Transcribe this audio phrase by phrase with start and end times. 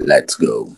[0.00, 0.76] Let's go.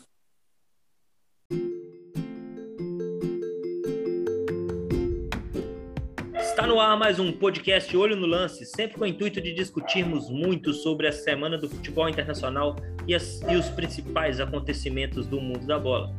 [6.34, 10.28] Está no ar mais um podcast Olho no Lance, sempre com o intuito de discutirmos
[10.28, 12.76] muito sobre a semana do futebol internacional
[13.06, 16.14] e, as, e os principais acontecimentos do mundo da bola.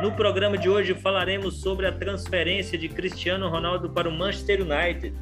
[0.00, 5.14] No programa de hoje falaremos sobre a transferência de Cristiano Ronaldo para o Manchester United,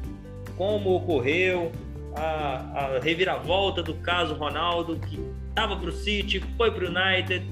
[0.55, 1.73] como ocorreu,
[2.15, 5.19] a, a reviravolta do caso Ronaldo, que
[5.53, 7.45] estava para o City, foi para o United,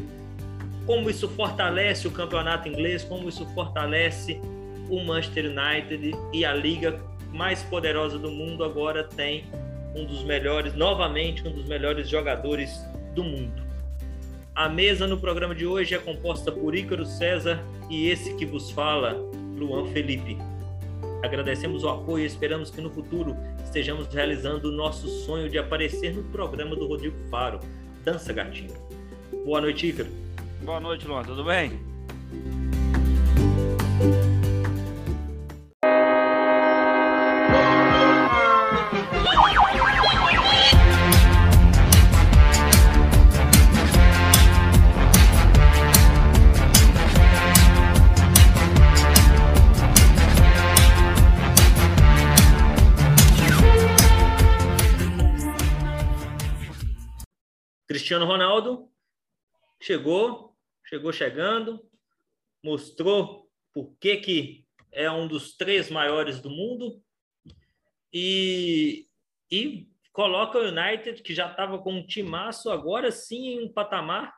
[0.88, 4.42] como isso fortalece o campeonato inglês, como isso fortalece
[4.90, 7.00] o Manchester United e a liga
[7.32, 9.45] mais poderosa do mundo agora tem
[9.95, 12.84] um dos melhores, novamente um dos melhores jogadores
[13.14, 13.62] do mundo.
[14.56, 18.72] A mesa no programa de hoje é composta por Ícaro César e esse que vos
[18.72, 19.14] fala,
[19.56, 20.38] Luan Felipe.
[21.23, 26.16] Agradecemos o apoio e esperamos que no futuro estejamos realizando o nosso sonho de aparecer
[26.16, 27.59] no programa do Rodrigo Faro,
[28.04, 28.73] Dança Gatinho.
[29.46, 30.09] Boa noite, Ícaro.
[30.64, 31.23] Boa noite, Luan.
[31.23, 31.80] Tudo bem?
[58.12, 58.92] Cristiano Ronaldo
[59.81, 61.90] chegou, chegou chegando,
[62.62, 67.02] mostrou por que, que é um dos três maiores do mundo
[68.12, 69.08] e,
[69.50, 74.38] e coloca o United, que já estava com um timaço, agora sim em um patamar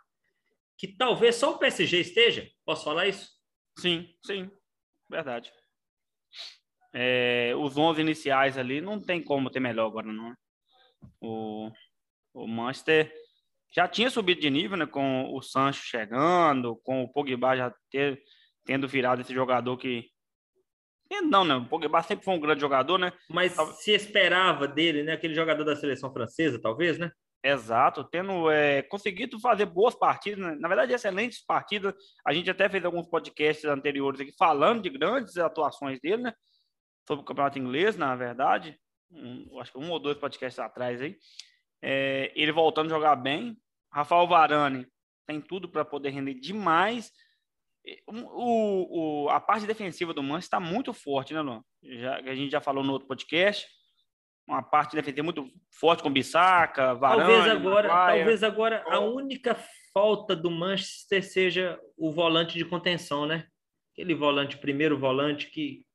[0.77, 2.51] que talvez só o PSG esteja.
[2.63, 3.31] Posso falar isso?
[3.79, 4.51] Sim, sim,
[5.09, 5.51] verdade.
[6.93, 10.37] É, os 11 iniciais ali não tem como ter melhor agora, não.
[11.19, 11.71] O,
[12.35, 13.22] o Manchester
[13.75, 18.21] já tinha subido de nível, né, com o Sancho chegando, com o Pogba já ter,
[18.65, 20.09] tendo virado esse jogador que
[21.21, 21.55] não, né?
[21.55, 23.13] O Pogba sempre foi um grande jogador, né?
[23.29, 25.13] Mas se esperava dele, né?
[25.13, 27.11] Aquele jogador da seleção francesa, talvez, né?
[27.45, 30.55] Exato, tendo é, conseguido fazer boas partidas, né?
[30.57, 31.93] na verdade, excelentes partidas.
[32.25, 36.33] A gente até fez alguns podcasts anteriores aqui falando de grandes atuações dele, né?
[37.05, 38.79] Sobre o campeonato inglês, na verdade.
[39.11, 41.17] Um, acho que um ou dois podcasts atrás aí.
[41.81, 43.57] É, ele voltando a jogar bem,
[43.93, 44.87] Rafael Varane
[45.27, 47.11] tem tudo para poder render demais.
[48.07, 51.61] O, o, a parte defensiva do Manchester está muito forte, né, Luan?
[51.83, 53.67] Já, a gente já falou no outro podcast.
[54.47, 55.49] Uma parte defensiva muito
[55.79, 59.55] forte com Bissaka, Varane, Talvez agora, talvez agora a única
[59.93, 63.47] falta do Manchester seja o volante de contenção, né?
[63.93, 65.85] Aquele volante, primeiro volante que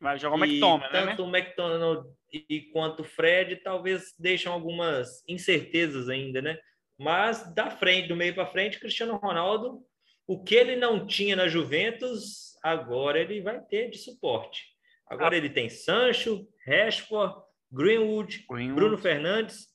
[0.00, 1.06] vai jogar o McTominay, né?
[1.06, 2.02] Tanto o McTominay
[2.32, 6.58] e quanto o Fred talvez deixam algumas incertezas ainda, né?
[7.00, 9.82] Mas da frente, do meio para frente, Cristiano Ronaldo,
[10.26, 14.66] o que ele não tinha na Juventus, agora ele vai ter de suporte.
[15.06, 15.38] Agora ah.
[15.38, 19.74] ele tem Sancho, Rashford, Greenwood, Greenwood, Bruno Fernandes,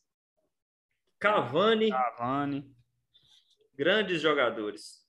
[1.20, 1.90] Cavani.
[1.90, 2.72] Cavani.
[3.74, 5.04] Grandes jogadores.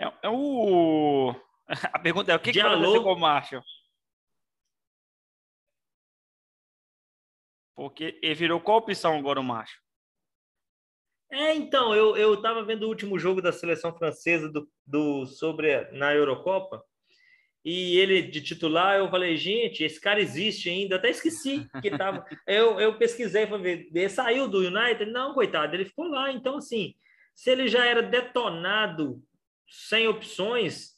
[0.00, 1.34] É, é o.
[1.92, 3.62] A pergunta é: o que, que vai acontecer com o Marshall?
[7.74, 9.83] Porque ele virou qual opção agora o Marshall?
[11.34, 15.90] É, então, eu, eu tava vendo o último jogo da seleção francesa do, do, sobre
[15.90, 16.80] na Eurocopa,
[17.64, 21.98] e ele de titular, eu falei, gente, esse cara existe ainda, até esqueci que ele
[21.98, 22.24] tava.
[22.46, 25.06] eu, eu pesquisei para ver, ele saiu do United?
[25.06, 26.30] Não, coitado, ele ficou lá.
[26.30, 26.94] Então, assim,
[27.34, 29.20] se ele já era detonado
[29.68, 30.94] sem opções.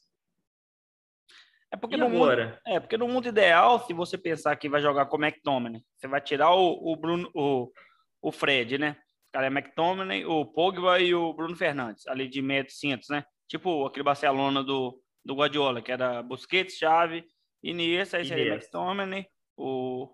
[1.73, 2.31] É porque, no mundo,
[2.67, 6.07] é porque no mundo ideal, se você pensar que vai jogar com o McTominay, você
[6.07, 7.73] vai tirar o, o Bruno, o,
[8.21, 8.99] o Fred, né?
[9.37, 13.23] Cara é McTominay, o Pogba e o Bruno Fernandes, ali de meio de cintos, né?
[13.47, 17.23] Tipo aquele Barcelona do, do Guardiola, que era Busquets, Xavi,
[17.63, 20.09] Iniesta, aí seria McTominay, o,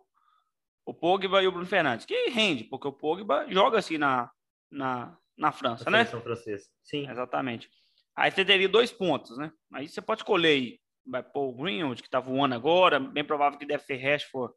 [0.84, 4.28] o Pogba e o Bruno Fernandes, que rende, porque o Pogba joga assim na,
[4.68, 6.04] na, na França, na né?
[6.04, 7.08] francesa, sim.
[7.08, 7.70] Exatamente.
[8.16, 9.52] Aí você teria dois pontos, né?
[9.72, 13.56] Aí você pode escolher aí, vai pôr o Greenwood, que tá voando agora, bem provável
[13.56, 14.52] que deve ser Rashford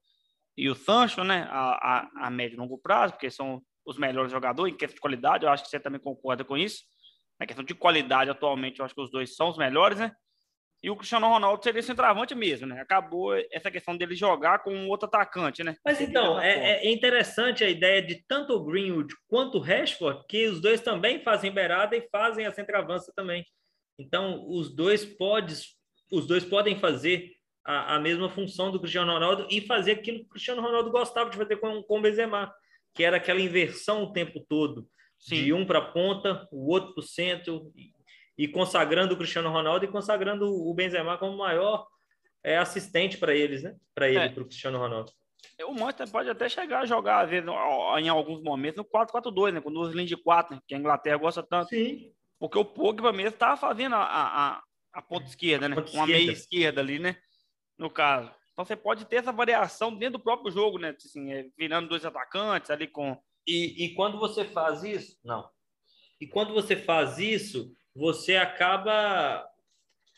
[0.58, 1.48] e o Sancho, né?
[1.52, 5.02] A, a, a médio e longo prazo, porque são os melhores jogadores em questão de
[5.02, 5.46] qualidade.
[5.46, 6.84] Eu acho que você também concorda com isso.
[7.40, 10.12] Na questão de qualidade, atualmente, eu acho que os dois são os melhores, né?
[10.86, 12.80] E o Cristiano Ronaldo seria centroavante mesmo, né?
[12.80, 15.76] Acabou essa questão dele jogar com um outro atacante, né?
[15.84, 20.46] Mas então, é, é, interessante a ideia de tanto o Greenwood quanto o Rashford, que
[20.46, 23.44] os dois também fazem beirada e fazem a centroavança também.
[23.98, 25.56] Então, os dois, pode,
[26.12, 27.32] os dois podem fazer
[27.66, 31.30] a, a mesma função do Cristiano Ronaldo e fazer aquilo que o Cristiano Ronaldo gostava
[31.30, 32.54] de fazer com, com o Benzema
[32.96, 34.88] que era aquela inversão o tempo todo.
[35.20, 35.44] Sim.
[35.44, 37.72] de um para a ponta, o outro para o centro,
[38.38, 41.88] e consagrando o Cristiano Ronaldo e consagrando o Benzema como maior
[42.44, 43.76] é, assistente para eles, né?
[43.94, 44.30] Para ele, é.
[44.30, 45.12] para o Cristiano Ronaldo.
[45.64, 49.62] O Manchester pode até chegar a jogar, às vezes, em alguns momentos, no 4-4-2, né?
[49.62, 50.62] Com duas linhas de quatro, né?
[50.68, 51.70] que a Inglaterra gosta tanto.
[51.70, 52.12] Sim.
[52.38, 54.64] Porque o Pogba mesmo estava fazendo a, a,
[54.94, 55.76] a, ponta esquerda, né?
[55.76, 56.12] Ponta Uma esquerda.
[56.12, 57.16] meia esquerda ali, né?
[57.78, 58.32] No caso.
[58.56, 60.96] Então você pode ter essa variação dentro do próprio jogo, né?
[60.98, 63.22] Assim, é, virando dois atacantes ali com.
[63.46, 65.20] E, e quando você faz isso.
[65.26, 65.50] Não.
[66.22, 69.46] E quando você faz isso, você acaba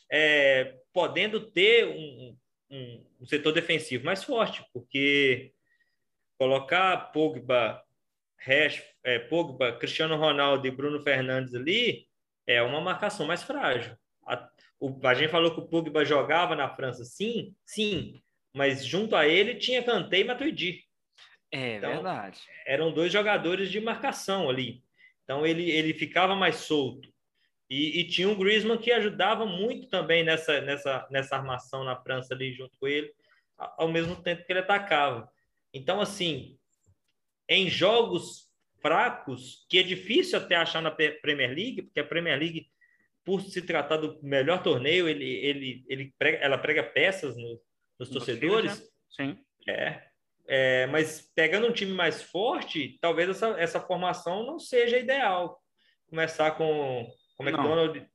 [0.08, 2.36] é, podendo ter um,
[2.70, 5.52] um, um, setor defensivo mais forte, porque
[6.38, 7.82] colocar Pogba,
[8.46, 12.06] Hash, é, Pogba, Cristiano Ronaldo e Bruno Fernandes ali
[12.46, 13.96] é uma marcação mais frágil.
[14.24, 14.48] A,
[14.78, 18.22] o, a gente falou que o Pogba jogava na França, sim, sim,
[18.54, 20.84] mas junto a ele tinha Kanté e Matuidi.
[21.50, 22.40] É então, verdade.
[22.66, 24.82] Eram dois jogadores de marcação ali.
[25.24, 27.08] Então ele, ele ficava mais solto.
[27.70, 32.32] E, e, tinha um Griezmann que ajudava muito também nessa, nessa, nessa armação na França
[32.32, 33.12] ali junto com ele,
[33.58, 35.30] ao mesmo tempo que ele atacava.
[35.72, 36.58] Então, assim,
[37.46, 38.48] em jogos
[38.80, 42.70] fracos, que é difícil até achar na Premier League, porque a Premier League,
[43.22, 47.60] por se tratar do melhor torneio, ele, ele, ele prega, ela prega peças no,
[47.98, 48.90] nos torcedores.
[49.10, 49.38] Sim.
[49.68, 50.02] É,
[50.46, 55.60] é, mas pegando um time mais forte, talvez essa, essa formação não seja ideal.
[56.08, 57.06] Começar com
[57.36, 58.08] como é que Donald,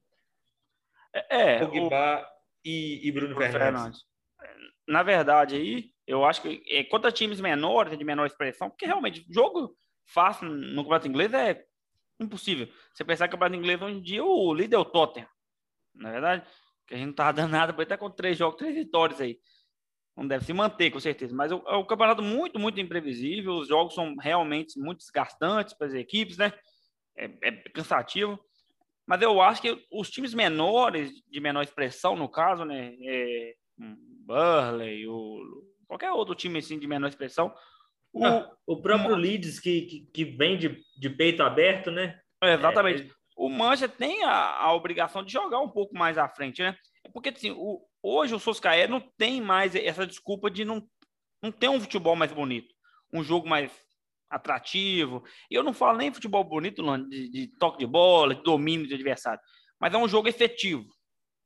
[1.29, 2.25] é, Pogba o...
[2.65, 3.81] e, e, Bruno, Bruno Fernandes.
[3.81, 4.01] Fernandes.
[4.87, 9.25] Na verdade, aí, eu acho que é, contra times menores, de menor expressão, porque realmente,
[9.29, 9.75] jogo
[10.05, 11.63] fácil no campeonato inglês é
[12.19, 12.67] impossível.
[12.93, 15.29] Você pensar que o campeonato inglês hoje em dia o líder é o Tottenham,
[15.93, 16.47] na é verdade?
[16.87, 19.39] Que a gente não tava dando nada, para estar com três jogos, três vitórias aí.
[20.15, 21.35] Não deve se manter, com certeza.
[21.35, 23.53] Mas é um campeonato muito, muito imprevisível.
[23.53, 26.53] Os jogos são realmente muito desgastantes para as equipes, né?
[27.17, 28.39] É, é cansativo.
[29.05, 32.95] Mas eu acho que os times menores, de menor expressão, no caso, né?
[33.01, 37.53] É, Burley, o, qualquer outro time assim, de menor expressão.
[38.11, 42.19] O, ah, o próprio Leeds, que, que, que, vem de, de peito aberto, né?
[42.41, 43.03] É, exatamente.
[43.03, 46.77] É, o Manchester tem a, a, obrigação de jogar um pouco mais à frente, né?
[47.13, 50.85] Porque assim, o, hoje o Soscaé não tem mais essa desculpa de não,
[51.41, 52.73] não ter um futebol mais bonito,
[53.13, 53.71] um jogo mais
[54.29, 55.23] atrativo.
[55.49, 58.95] E eu não falo nem futebol bonito, de, de toque de bola, de domínio de
[58.95, 59.39] adversário,
[59.79, 60.85] mas é um jogo efetivo,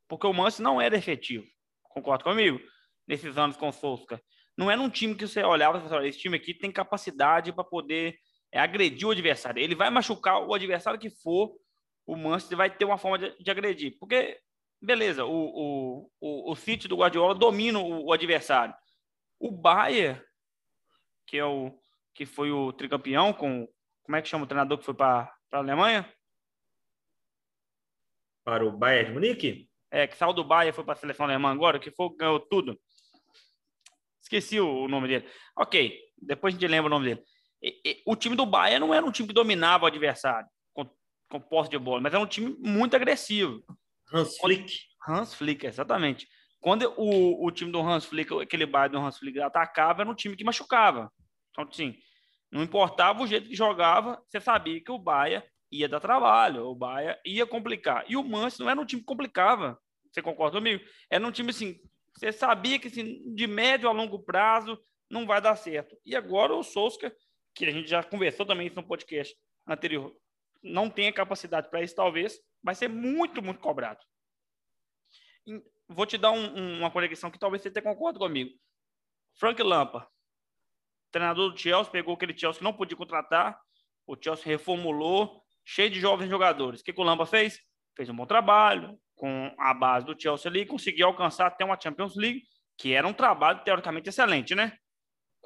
[0.08, 1.46] porque o Manchester não era efetivo.
[1.84, 2.60] Concorda comigo?
[3.08, 4.22] Nesses anos com o Solskjaer.
[4.58, 7.64] Não era um time que você olhava e falava, esse time aqui tem capacidade para
[7.64, 8.18] poder
[8.52, 9.62] é, agredir o adversário.
[9.62, 11.56] Ele vai machucar o adversário que for,
[12.06, 13.98] o Manchester vai ter uma forma de, de agredir.
[14.00, 14.40] Porque,
[14.82, 18.74] beleza, o, o, o, o City do Guardiola domina o, o adversário.
[19.40, 20.22] O Bayern,
[21.26, 21.78] que é o,
[22.14, 23.68] que foi o tricampeão com.
[24.04, 26.12] Como é que chama o treinador que foi para a Alemanha?
[28.44, 29.70] Para o Bayern de Munique?
[29.92, 32.80] É, que saiu do Bayern foi para a seleção alemã agora, que foi, ganhou tudo.
[34.22, 35.30] Esqueci o nome dele.
[35.58, 37.24] Ok, depois a gente lembra o nome dele.
[37.62, 40.90] E, e, o time do Bayern não era um time que dominava o adversário com,
[41.30, 43.64] com posse de bola, mas era um time muito agressivo.
[44.14, 44.74] Hans Flick.
[45.08, 46.28] Hans Flick, exatamente.
[46.60, 50.16] Quando o, o time do Hans Flick, aquele Bayern do Hans Flick atacava, era um
[50.16, 51.12] time que machucava.
[51.52, 51.96] Então, assim,
[52.52, 56.76] não importava o jeito que jogava, você sabia que o Bahia ia dar trabalho, o
[56.76, 58.06] Bahia ia complicar.
[58.08, 59.80] E o Manchester não era um time que complicava.
[60.12, 60.84] Você concorda comigo?
[61.10, 61.80] Era um time assim,
[62.14, 65.98] você sabia que assim, de médio a longo prazo não vai dar certo.
[66.06, 67.14] E agora o Souska,
[67.54, 69.36] que a gente já conversou também isso no podcast
[69.68, 70.16] anterior,
[70.64, 74.00] não tem a capacidade para isso, talvez, vai ser muito, muito cobrado.
[75.88, 78.52] Vou te dar um, uma conexão que talvez você tenha concordo comigo.
[79.36, 80.08] Frank Lampa,
[81.12, 83.60] treinador do Chelsea pegou aquele Chelsea que não podia contratar,
[84.06, 86.82] o Chelsea reformulou, cheio de jovens jogadores.
[86.82, 87.60] O que, que o Lamba fez?
[87.96, 92.16] Fez um bom trabalho com a base do Chelsea ali, conseguiu alcançar até uma Champions
[92.16, 92.44] League,
[92.78, 94.78] que era um trabalho teoricamente excelente, né?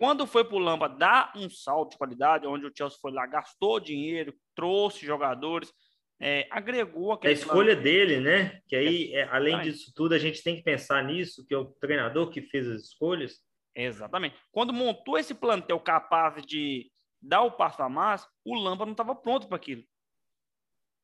[0.01, 3.27] Quando foi para o Lamba dar um salto de qualidade, onde o Chelsea foi lá,
[3.27, 5.72] gastou dinheiro, trouxe jogadores,
[6.20, 8.60] é, agregou a escolha dele, né?
[8.67, 11.65] Que aí, é, além disso tudo, a gente tem que pensar nisso, que é o
[11.65, 13.43] treinador que fez as escolhas.
[13.75, 14.36] Exatamente.
[14.51, 16.91] Quando montou esse plantel capaz de
[17.22, 19.84] dar o passo a mais, o Lampa não estava pronto para aquilo.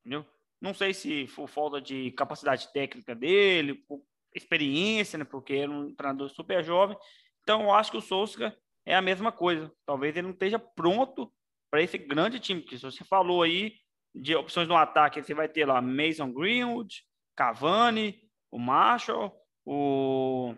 [0.04, 0.26] Entendeu?
[0.60, 3.86] Não sei se foi falta de capacidade técnica dele,
[4.34, 5.24] experiência, né?
[5.24, 6.98] Porque era um treinador super jovem.
[7.44, 9.70] Então, eu acho que o Souza é a mesma coisa.
[9.86, 11.32] Talvez ele não esteja pronto
[11.70, 12.62] para esse grande time.
[12.62, 13.74] Que você falou aí
[14.16, 17.04] de opções no ataque, você vai ter lá Mason Greenwood,
[17.36, 20.56] Cavani, o Marshall, o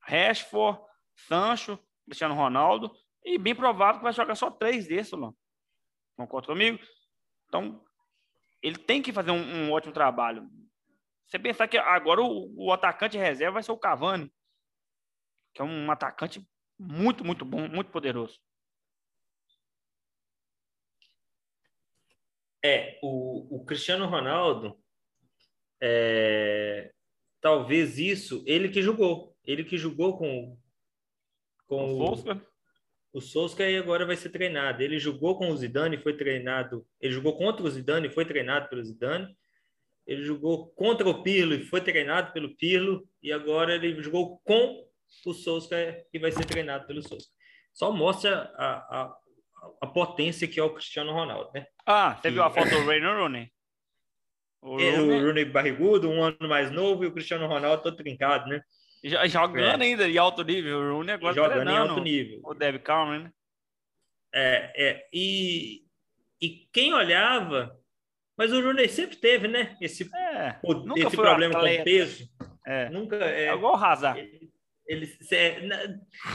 [0.00, 0.80] Rashford,
[1.16, 5.36] Sancho, Cristiano Ronaldo, e bem provável que vai jogar só três desses, mano.
[6.16, 6.78] Concorda comigo?
[7.48, 7.84] Então,
[8.62, 10.48] ele tem que fazer um, um ótimo trabalho.
[11.26, 14.32] Você pensar que agora o, o, atacante reserva vai ser o Cavani,
[15.52, 16.46] que é um atacante
[16.84, 18.38] muito, muito bom, muito poderoso.
[22.64, 24.78] É, o, o Cristiano Ronaldo,
[25.80, 26.92] é,
[27.40, 30.56] talvez isso, ele que jogou, ele que jogou com,
[31.66, 32.46] com o, Solskjaer.
[33.12, 34.82] o Solskjaer e agora vai ser treinado.
[34.82, 38.82] Ele jogou com o Zidane, foi treinado, ele jogou contra o Zidane, foi treinado pelo
[38.82, 39.36] Zidane.
[40.06, 44.83] Ele jogou contra o Pirlo e foi treinado pelo Pirlo e agora ele jogou com
[45.26, 47.34] o Solskjaer e vai ser treinado pelo Solskjaer.
[47.72, 49.16] Só mostra a, a,
[49.82, 51.66] a potência que é o Cristiano Ronaldo, né?
[51.86, 53.50] Ah, você viu a foto do Rainer Rooney?
[54.62, 55.20] O é, Rooney...
[55.20, 58.62] o Rooney barrigudo, um ano mais novo, e o Cristiano Ronaldo todo trincado, né?
[59.26, 59.86] Jogando é.
[59.86, 60.78] ainda em alto nível.
[60.78, 61.76] O Rooney agora jogando treinando.
[61.76, 62.40] em alto nível.
[62.44, 63.32] O David Cameron, né?
[64.32, 65.08] É, é.
[65.12, 65.84] E,
[66.40, 67.78] e quem olhava...
[68.36, 69.76] Mas o Rooney sempre teve, né?
[69.80, 70.58] Esse, é,
[70.96, 72.28] esse problema com peso.
[72.66, 72.90] É.
[72.90, 74.43] Nunca, é, é igual o Hazard.
[74.86, 75.10] Ele,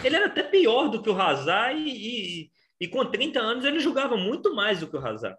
[0.03, 2.51] ele, era até pior do que o Hazard e, e,
[2.82, 5.38] e, com 30 anos ele jogava muito mais do que o Hazard.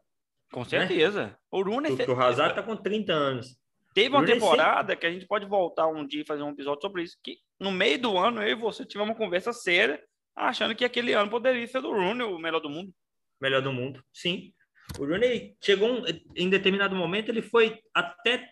[0.52, 1.26] Com certeza.
[1.26, 1.36] Né?
[1.50, 1.96] O Rooney...
[1.96, 3.56] Porque o Hazard está com 30 anos.
[3.94, 7.02] Teve uma temporada que a gente pode voltar um dia e fazer um episódio sobre
[7.02, 10.00] isso, que no meio do ano eu e você tivemos uma conversa séria,
[10.36, 12.94] achando que aquele ano poderia ser do Rooney o melhor do mundo.
[13.40, 14.52] Melhor do mundo, sim.
[14.98, 16.04] O Rooney chegou um,
[16.36, 18.48] em determinado momento, ele foi até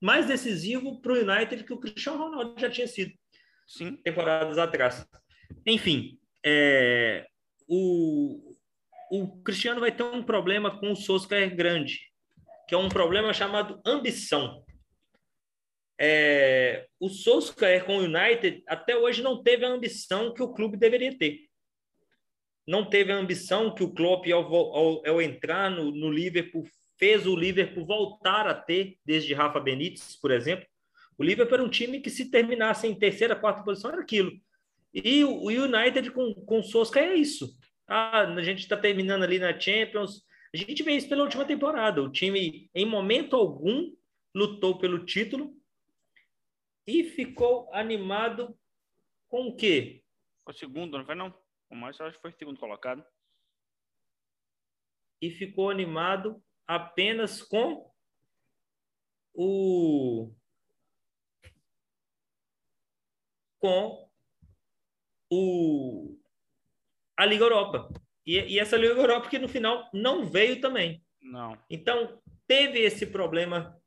[0.00, 3.12] mais decisivo para o United que o Cristiano Ronaldo já tinha sido.
[3.70, 3.96] Sim.
[3.96, 5.06] Temporadas atrás.
[5.64, 7.26] Enfim, é,
[7.68, 8.54] o,
[9.10, 12.10] o Cristiano vai ter um problema com o Solskjaer grande
[12.70, 14.64] que é um problema chamado ambição.
[16.00, 20.76] É, o Solskjaer com o United até hoje não teve a ambição que o clube
[20.76, 21.40] deveria ter.
[22.64, 26.64] Não teve a ambição que o Klopp, ao, ao, ao entrar no, no Liverpool,
[26.96, 30.64] fez o Liverpool voltar a ter, desde Rafa Benítez, por exemplo.
[31.20, 34.32] O Liverpool era um time que, se terminasse em terceira, quarta posição, era aquilo.
[34.94, 37.54] E o United com, com o Solskjaer é isso.
[37.86, 40.24] Ah, a gente está terminando ali na Champions,
[40.54, 42.02] a gente vê isso pela última temporada.
[42.02, 43.94] O time, em momento algum,
[44.34, 45.54] lutou pelo título
[46.86, 48.58] e ficou animado
[49.28, 50.02] com o quê?
[50.46, 51.34] O segundo, não foi não?
[51.68, 53.04] O Márcio acho que foi segundo colocado.
[55.20, 57.92] E ficou animado apenas com
[59.34, 60.32] o
[63.60, 64.08] com
[65.30, 66.16] o
[67.16, 67.92] a Liga Europa.
[68.26, 71.02] E, e essa Liga Europa que no final não veio também.
[71.20, 71.56] Não.
[71.68, 73.78] Então, teve esse problema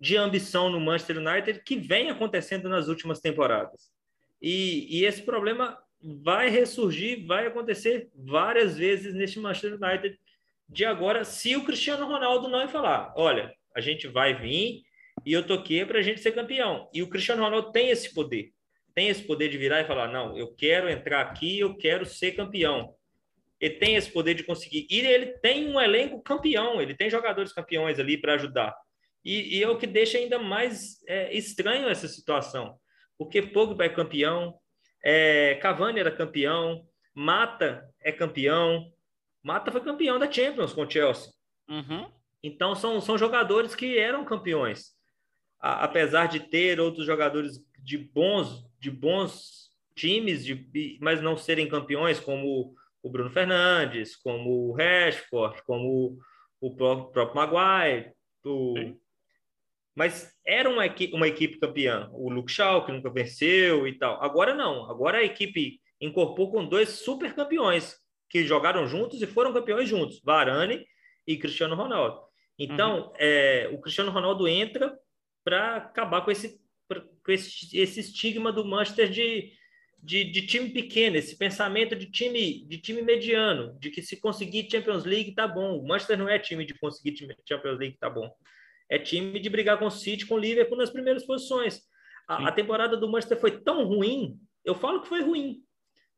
[0.00, 3.92] de ambição no Manchester United que vem acontecendo nas últimas temporadas.
[4.40, 10.18] E, e esse problema vai ressurgir, vai acontecer várias vezes neste Manchester United
[10.68, 14.82] de agora, se o Cristiano Ronaldo não falar, olha, a gente vai vir
[15.24, 16.88] e eu toquei para a gente ser campeão.
[16.92, 18.52] E o Cristiano Ronaldo tem esse poder,
[18.94, 22.32] tem esse poder de virar e falar, não, eu quero entrar aqui, eu quero ser
[22.32, 22.94] campeão
[23.62, 24.88] ele tem esse poder de conseguir.
[24.90, 28.74] E ele tem um elenco campeão, ele tem jogadores campeões ali para ajudar.
[29.24, 32.76] E, e, é o que deixa ainda mais é, estranho essa situação,
[33.16, 34.58] porque Pogba é campeão,
[35.04, 38.92] é, Cavani era campeão, Mata é campeão,
[39.44, 41.30] Mata foi campeão da Champions com o Chelsea.
[41.68, 42.10] Uhum.
[42.42, 44.90] Então são, são jogadores que eram campeões,
[45.62, 51.68] a, apesar de ter outros jogadores de bons de bons times, de, mas não serem
[51.68, 56.18] campeões como o Bruno Fernandes, como o Rashford, como
[56.60, 58.12] o próprio Maguire.
[58.44, 58.74] O...
[59.94, 62.08] Mas era uma equipe, uma equipe campeã.
[62.12, 64.22] O Luke Shaw, que nunca venceu e tal.
[64.22, 64.90] Agora não.
[64.90, 67.96] Agora a equipe incorporou com dois super campeões
[68.28, 70.20] que jogaram juntos e foram campeões juntos.
[70.24, 70.84] Varane
[71.26, 72.20] e Cristiano Ronaldo.
[72.58, 73.12] Então, uhum.
[73.18, 74.96] é, o Cristiano Ronaldo entra
[75.44, 79.52] para acabar com esse, com esse, esse estigma do Manchester de
[80.02, 84.68] de, de, time pequeno, esse pensamento de time, de time mediano, de que se conseguir
[84.68, 85.78] Champions League tá bom.
[85.78, 87.16] O Manchester não é time de conseguir
[87.48, 88.28] Champions League tá bom.
[88.88, 91.82] É time de brigar com o City, com o Liverpool nas primeiras posições.
[92.26, 95.62] A, a, temporada do Manchester foi tão ruim, eu falo que foi ruim,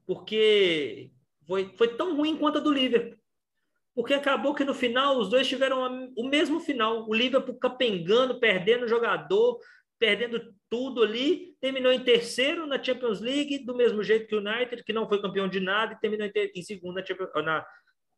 [0.06, 1.10] porque
[1.46, 3.18] foi, foi tão ruim quanto a do Liverpool.
[3.94, 7.08] Porque acabou que no final os dois tiveram o mesmo final.
[7.08, 9.58] O Liverpool capengando, perdendo jogador,
[9.98, 14.82] perdendo tudo ali, terminou em terceiro na Champions League, do mesmo jeito que o United,
[14.82, 17.66] que não foi campeão de nada, e terminou em, segundo na, na,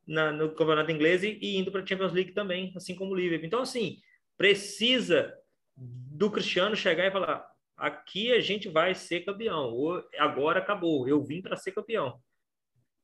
[0.06, 3.14] na, no campeonato inglês e, e indo para a Champions League também, assim como o
[3.14, 3.46] Liverpool.
[3.46, 3.98] Então, assim,
[4.36, 5.32] precisa
[5.76, 11.42] do Cristiano chegar e falar: aqui a gente vai ser campeão, agora acabou, eu vim
[11.42, 12.18] para ser campeão.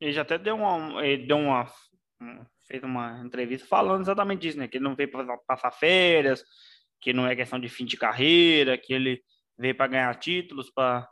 [0.01, 1.71] Ele já até deu uma, deu uma,
[2.67, 4.69] fez uma entrevista falando exatamente disso, né?
[4.69, 6.45] Que ele não veio para passar férias,
[7.01, 9.23] que não é questão de fim de carreira, que ele
[9.59, 11.09] veio para ganhar títulos, para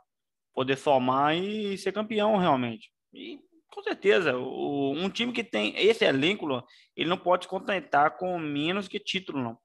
[0.53, 2.91] poder somar e ser campeão realmente.
[3.13, 3.39] E
[3.71, 6.63] com certeza, o, um time que tem esse elenco,
[6.95, 9.57] ele não pode se contentar com menos que título, não.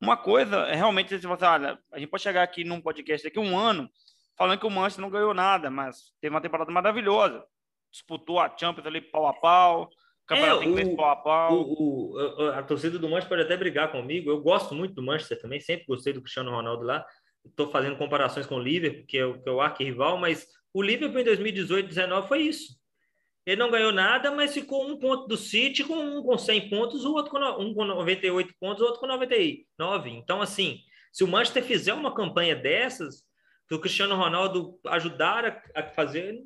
[0.00, 3.38] Uma coisa, é realmente, se você olha, a gente pode chegar aqui num podcast daqui
[3.38, 3.90] um ano
[4.36, 7.44] falando que o Manchester não ganhou nada, mas teve uma temporada maravilhosa.
[7.92, 9.90] Disputou a Champions ali pau a pau,
[10.30, 11.60] campeonato é, inglês pau a pau.
[11.60, 14.30] O, o, a torcida do Manchester pode até brigar comigo.
[14.30, 17.04] Eu gosto muito do Manchester também, sempre gostei do Cristiano Ronaldo lá.
[17.44, 20.82] Estou fazendo comparações com o Liverpool, que é o, que é o arquirrival, mas o
[20.82, 22.78] Liverpool em 2018, 2019 foi isso.
[23.46, 27.04] Ele não ganhou nada, mas ficou um ponto do City com um com 100 pontos,
[27.04, 30.10] o outro com, um com 98 pontos, o outro com 99.
[30.10, 33.24] Então, assim, se o Manchester fizer uma campanha dessas,
[33.66, 36.38] que o Cristiano Ronaldo ajudar a, a fazer,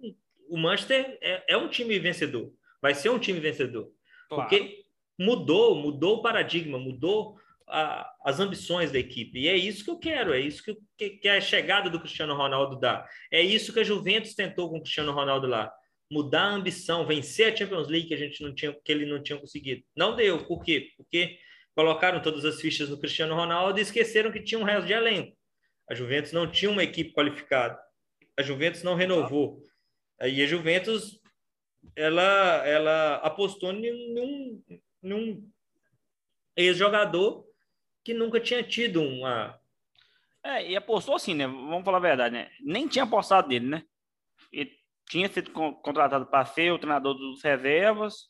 [0.49, 2.53] o Manchester é, é, um time vencedor.
[2.85, 3.91] Vai ser um time vencedor.
[4.29, 4.47] Claro.
[4.47, 4.85] Porque
[5.19, 9.39] mudou, mudou o paradigma, mudou a, as ambições da equipe.
[9.39, 12.37] E é isso que eu quero, é isso que, que, que a chegada do Cristiano
[12.37, 13.09] Ronaldo dá.
[13.31, 15.73] É isso que a Juventus tentou com o Cristiano Ronaldo lá
[16.13, 19.23] mudar a ambição, vencer a Champions League que a gente não tinha, que ele não
[19.23, 19.83] tinha conseguido.
[19.97, 20.45] Não deu.
[20.47, 20.91] Por quê?
[20.95, 21.39] Porque
[21.75, 25.35] colocaram todas as fichas no Cristiano Ronaldo e esqueceram que tinha um resto de elenco.
[25.89, 27.81] A Juventus não tinha uma equipe qualificada.
[28.39, 29.63] A Juventus não renovou.
[30.21, 31.19] Aí a Juventus
[31.97, 34.63] ela ela apostou num,
[35.03, 35.51] num
[36.57, 37.45] ex-jogador
[38.05, 39.59] que nunca tinha tido uma
[40.45, 41.47] é, e apostou assim, né?
[41.47, 42.51] Vamos falar a verdade, né?
[42.61, 43.83] Nem tinha apostado dele, né?
[44.53, 44.71] E
[45.09, 48.27] tinha sido contratado para ser o treinador dos reservas,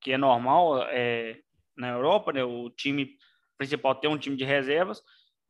[0.00, 1.38] que é normal é,
[1.76, 2.42] na Europa, né?
[2.42, 3.16] O time
[3.56, 5.00] principal tem um time de reservas,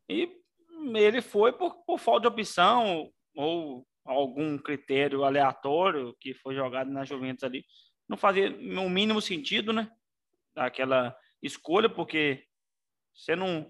[0.07, 0.31] e
[0.95, 7.04] ele foi por, por falta de opção ou algum critério aleatório que foi jogado na
[7.04, 7.64] Juventus ali.
[8.08, 9.90] Não fazia o mínimo sentido, né?
[10.54, 12.44] Aquela escolha, porque
[13.14, 13.68] você não,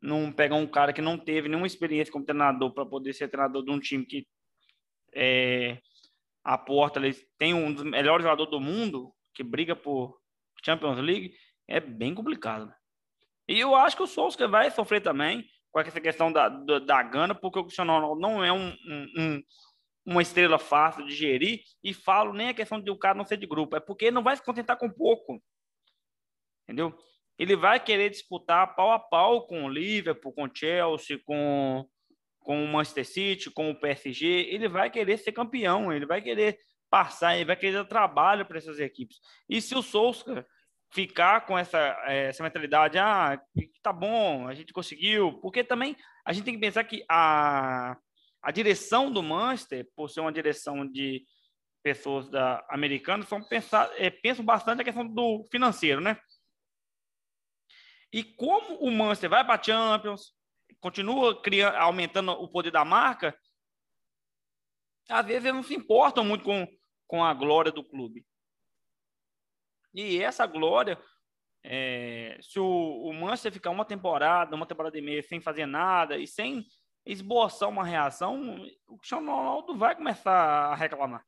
[0.00, 3.64] não pega um cara que não teve nenhuma experiência como treinador para poder ser treinador
[3.64, 4.26] de um time que
[5.14, 5.78] é,
[6.44, 10.18] a porta, eles têm um dos melhores jogadores do mundo que briga por
[10.64, 11.34] Champions League,
[11.68, 12.66] é bem complicado.
[12.66, 12.74] Né?
[13.48, 17.02] E eu acho que o Solskjaer vai sofrer também com essa questão da, da, da
[17.02, 18.68] Gana, porque o Cristiano Ronaldo não é um,
[19.16, 19.42] um,
[20.04, 23.36] uma estrela fácil de gerir, e falo nem a questão de o cara não ser
[23.36, 25.42] de grupo, é porque ele não vai se contentar com pouco.
[26.64, 26.96] Entendeu?
[27.38, 31.86] Ele vai querer disputar pau a pau com o Liverpool, com o Chelsea, com
[32.42, 36.58] com o Manchester City, com o PSG, ele vai querer ser campeão, ele vai querer
[36.90, 39.18] passar, ele vai querer dar trabalho para essas equipes.
[39.48, 40.46] E se o Sousa
[40.90, 43.40] ficar com essa, eh, essa mentalidade, ah,
[43.82, 47.96] tá bom, a gente conseguiu, porque também a gente tem que pensar que a,
[48.42, 51.24] a direção do Manchester, por ser uma direção de
[51.82, 56.20] pessoas da americanas, são pensar, é, pensam bastante na questão do financeiro, né?
[58.12, 60.34] E como o Manchester vai para a Champions,
[60.80, 63.36] continua criando, aumentando o poder da marca,
[65.08, 66.66] às vezes eles não se importam muito com,
[67.06, 68.26] com a glória do clube.
[69.94, 71.00] E essa glória,
[71.62, 76.18] é, se o, o Manchester ficar uma temporada, uma temporada e meia sem fazer nada
[76.18, 76.66] e sem
[77.04, 81.24] esboçar uma reação, o Cristiano Ronaldo vai começar a reclamar.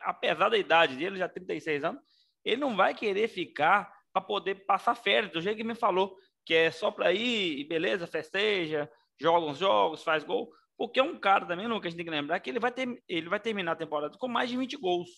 [0.00, 2.02] Apesar da idade dele, já 36 anos,
[2.44, 6.54] ele não vai querer ficar para poder passar férias, do jeito que me falou que
[6.54, 11.46] é só para ir, beleza, festeja, joga uns jogos, faz gol, porque é um cara
[11.46, 13.76] também, Lucas, a gente tem que lembrar que ele vai, ter, ele vai terminar a
[13.76, 15.08] temporada com mais de 20 gols.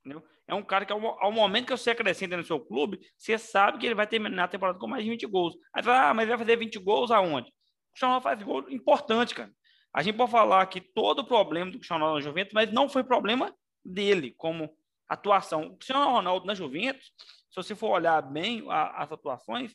[0.00, 0.22] Entendeu?
[0.46, 3.78] É um cara que, ao, ao, momento que você acrescenta no seu clube, você sabe
[3.78, 5.54] que ele vai terminar a temporada com mais de 20 gols.
[5.72, 7.50] Aí fala, ah, mas vai fazer 20 gols aonde?
[7.92, 9.52] Cristiano faz gol importante, cara.
[9.94, 12.88] A gente pode falar que todo o problema do Cristiano Ronaldo na Juventus, mas não
[12.88, 14.74] foi problema dele como
[15.08, 15.66] atuação.
[15.66, 17.12] O Cristiano Ronaldo na Juventus,
[17.50, 19.74] se você for olhar bem a, as atuações,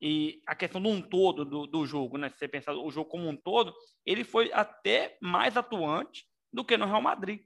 [0.00, 2.28] e a questão do um todo do, do jogo, né?
[2.28, 3.74] Se você pensar o jogo como um todo,
[4.04, 7.40] ele foi até mais atuante do que no Real Madrid.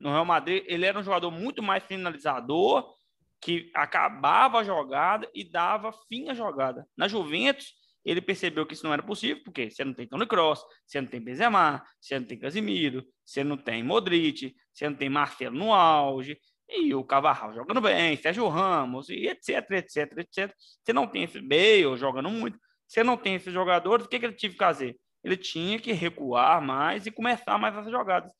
[0.00, 2.92] No Real Madrid, ele era um jogador muito mais finalizador,
[3.40, 6.88] que acabava a jogada e dava fim à jogada.
[6.96, 7.74] Na Juventus,
[8.06, 11.08] ele percebeu que isso não era possível, porque você não tem Toni Kroos, você não
[11.08, 15.74] tem Benzema, você não tem Casimiro, você não tem Modric, você não tem Marcelo no
[15.74, 16.38] auge,
[16.68, 20.54] e o Cavarral jogando bem, Sérgio Ramos, e etc, etc, etc.
[20.56, 24.26] Você não tem esse Bale jogando muito, você não tem esses jogadores, o que, que
[24.26, 24.96] ele tive que fazer?
[25.24, 28.30] Ele tinha que recuar mais e começar mais essas jogadas.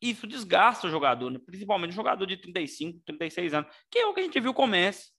[0.00, 1.38] Isso desgasta o jogador, né?
[1.44, 5.10] principalmente um jogador de 35, 36 anos, que é o que a gente viu comece.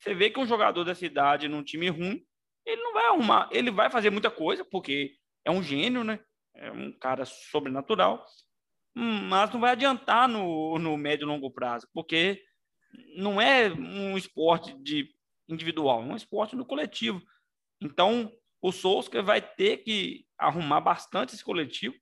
[0.00, 2.26] Você vê que um jogador dessa idade num time ruim,
[2.66, 6.20] ele não vai arrumar, ele vai fazer muita coisa, porque é um gênio, né?
[6.54, 8.26] É um cara sobrenatural,
[8.94, 12.42] mas não vai adiantar no, no médio e longo prazo, porque
[13.16, 15.08] não é um esporte de
[15.48, 17.22] individual, é um esporte no coletivo.
[17.80, 21.94] Então, o Solskjaer vai ter que arrumar bastante esse coletivo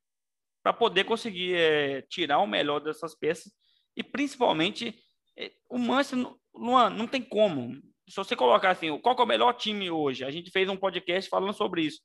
[0.63, 3.53] para poder conseguir é, tirar o melhor dessas peças
[3.97, 4.99] e principalmente
[5.37, 6.19] é, o Manchester
[6.55, 7.83] não, não tem como.
[8.09, 10.25] Se você colocar assim, qual é o melhor time hoje?
[10.25, 12.01] A gente fez um podcast falando sobre isso.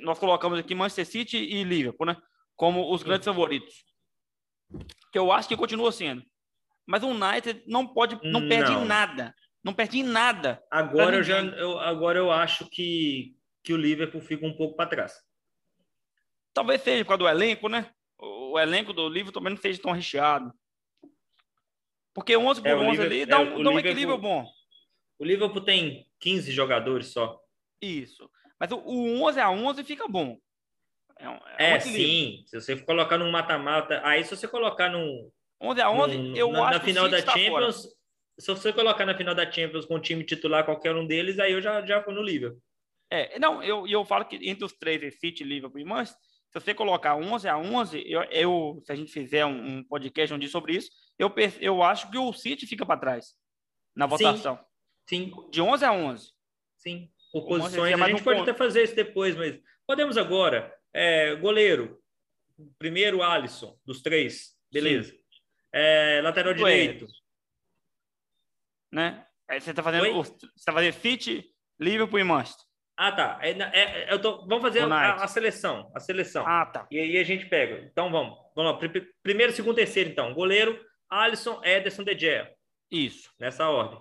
[0.00, 2.16] Nós colocamos aqui Manchester City e Liverpool, né?
[2.54, 3.84] Como os grandes favoritos.
[5.10, 6.22] Que eu acho que continua sendo.
[6.86, 8.84] Mas o United não pode, não perde não.
[8.84, 9.34] nada.
[9.64, 10.62] Não perde em nada.
[10.70, 14.88] Agora eu já, eu, agora eu acho que, que o Liverpool fica um pouco para
[14.88, 15.14] trás.
[16.52, 17.90] Talvez seja por causa do elenco, né?
[18.18, 20.52] O elenco do Liverpool também não seja tão recheado.
[22.12, 24.46] Porque 11 por é, 11 Liverpool, ali dá um, é, dá um equilíbrio bom.
[25.22, 27.40] O Liverpool tem 15 jogadores só.
[27.80, 28.28] Isso.
[28.58, 30.36] Mas o, o 11 a 11 fica bom.
[31.16, 32.42] É, um, é, é um sim.
[32.44, 35.30] Se você colocar num mata-mata, aí se você colocar num
[35.60, 37.88] 11 a 11, num, eu na, acho na final da Champions,
[38.36, 41.52] se você colocar na final da Champions com o time titular qualquer um deles, aí
[41.52, 42.60] eu já já fui no Liverpool.
[43.08, 46.74] É, não, eu, eu falo que entre os três, City, Liverpool e Manchester, se você
[46.74, 50.74] colocar 11 a 11, eu, eu se a gente fizer um, um podcast onde sobre
[50.74, 53.36] isso, eu, eu acho que o City fica para trás
[53.94, 54.56] na votação.
[54.56, 54.71] Sim.
[55.06, 55.32] Sim.
[55.50, 56.32] De 11 a 11.
[56.76, 57.10] Sim.
[57.32, 58.50] Por posições, a gente um pode ponto.
[58.50, 60.74] até fazer isso depois, mas podemos agora.
[60.92, 61.98] É, goleiro,
[62.78, 65.14] primeiro Alisson, dos três, beleza.
[65.72, 67.06] É, lateral direito.
[68.92, 69.26] Né?
[69.48, 72.66] Aí você está fazendo, você tá fazendo City, Liverpool e Manchester.
[72.96, 73.38] Ah, tá.
[73.42, 75.90] É, é, eu tô, vamos fazer a, a, seleção.
[75.94, 76.46] A seleção.
[76.46, 76.86] Ah, tá.
[76.90, 77.88] E aí a gente pega.
[77.90, 78.36] Então vamos.
[78.54, 78.90] Vamos lá.
[79.22, 80.34] Primeiro, segundo, terceiro, então.
[80.34, 82.52] Goleiro, Alisson, Ederson, De Gea.
[82.90, 83.32] Isso.
[83.40, 83.98] Nessa ordem.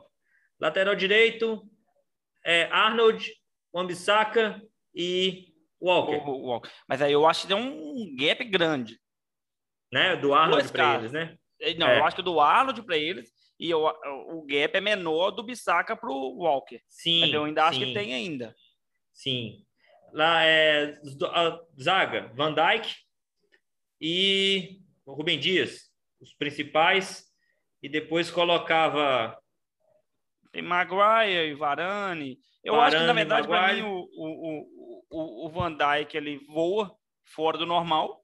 [0.62, 1.68] Lateral direito,
[2.46, 3.34] é, Arnold,
[3.74, 4.62] Wambisaka
[4.94, 5.48] e
[5.82, 6.18] Walker.
[6.18, 6.70] O, o, Walker.
[6.88, 9.00] Mas aí eu acho que tem um gap grande.
[9.92, 10.16] Né?
[10.16, 11.36] Do Arnold para eles, né?
[11.60, 12.00] É, não, é.
[12.00, 15.96] eu acho que do Arnold para eles e eu, o gap é menor do Bissaka
[15.96, 16.82] para o Walker.
[16.88, 17.22] Sim.
[17.22, 17.86] Mas eu ainda acho sim.
[17.86, 18.56] que tem ainda.
[19.14, 19.66] Sim.
[20.14, 21.00] Lá é
[21.80, 22.96] zaga, Van Dijk
[24.00, 27.26] e Rubem Dias, os principais,
[27.82, 29.41] e depois colocava
[30.52, 32.38] tem Maguire e Varane.
[32.64, 34.68] Eu Varane, acho que, na verdade, para mim, o, o,
[35.10, 36.92] o, o Van Dijk ele voa
[37.34, 38.22] fora do normal.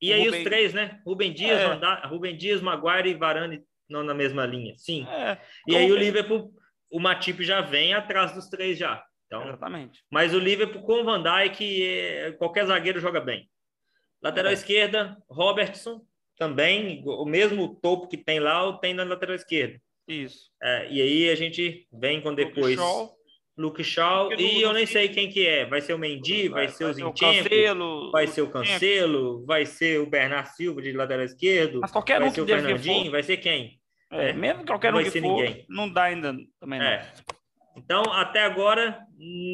[0.00, 0.40] E aí Ruben...
[0.40, 1.00] os três, né?
[1.06, 2.06] Rubem Dias, é.
[2.06, 4.74] Rubem Dias, Maguire e Varane não na mesma linha.
[4.76, 5.06] Sim.
[5.08, 5.38] É.
[5.66, 6.52] E aí o Liverpool,
[6.90, 9.02] o Matip já vem atrás dos três já.
[9.26, 10.04] Então, Exatamente.
[10.10, 13.48] Mas o Liverpool com o Van Dijk, é, qualquer zagueiro joga bem.
[14.22, 14.54] Lateral é.
[14.54, 16.02] esquerda, Robertson,
[16.36, 19.80] também, o mesmo topo que tem lá, tem na lateral esquerda.
[20.06, 20.50] Isso.
[20.62, 22.78] É, e aí a gente vem com depois
[23.58, 25.64] Luke Shaw, e eu nem sei quem que é.
[25.64, 30.00] Vai ser o Mendy, vai, vai ser o Zinchenko, vai ser o Cancelo, vai ser
[30.00, 33.38] o Bernard Silva de lateral esquerdo, Mas qualquer vai um ser o Fernandinho, vai ser
[33.38, 33.80] quem?
[34.12, 35.64] É, é, mesmo qualquer um que for, ninguém.
[35.68, 36.86] não dá ainda também não.
[36.86, 37.12] É.
[37.76, 38.98] Então, até agora,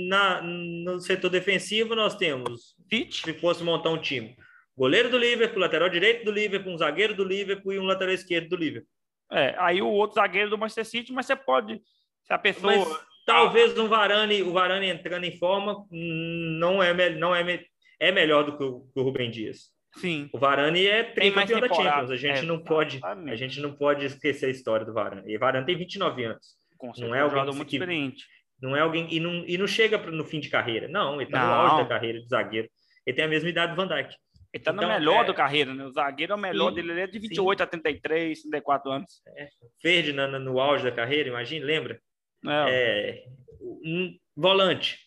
[0.09, 3.25] na, no setor defensivo, nós temos, Pitch.
[3.25, 4.37] se fosse montar um time,
[4.77, 8.51] goleiro do Liverpool, lateral direito do Liverpool, um zagueiro do Liverpool e um lateral esquerdo
[8.51, 8.92] do Liverpool.
[9.33, 11.81] É, aí o outro zagueiro do Manchester City, mas você pode,
[12.23, 12.77] se a pessoa...
[12.77, 17.65] Mas, talvez um Varane, o Varane entrando em forma, não é, não é,
[17.99, 19.73] é melhor do que o, que o Rubem Dias.
[19.97, 20.29] Sim.
[20.33, 22.11] O Varane é tricampeão da Champions.
[22.11, 25.31] A gente, é, não pode, a gente não pode esquecer a história do Varane.
[25.31, 26.57] E o Varane tem 29 anos.
[26.79, 28.27] Com não é alguém muito que, experiente.
[28.61, 30.89] Não é alguém e não, e não chega no fim de carreira.
[30.89, 32.69] Não, ele está no auge da carreira de zagueiro.
[33.07, 34.15] Ele tem a mesma idade do Van Dijk.
[34.53, 35.27] Ele está então, no melhor é...
[35.27, 35.85] da carreira, né?
[35.85, 37.65] O zagueiro é o melhor sim, dele, ele é de 28 sim.
[37.65, 39.23] a 33, 34 anos.
[39.29, 39.49] É.
[39.83, 42.01] Verde no, no auge da carreira, imagina, lembra?
[42.47, 43.25] É.
[43.61, 44.99] Um volante.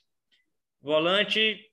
[0.81, 1.63] Volante